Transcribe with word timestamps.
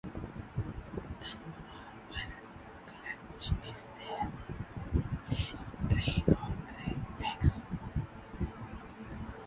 The 0.03 0.09
normal 1.35 1.53
clutch 2.87 3.51
is 3.67 3.81
three 5.87 6.23
pale 6.25 6.25
green 6.25 6.25
or 6.27 6.35
grey 6.65 6.95
eggs. 7.27 7.53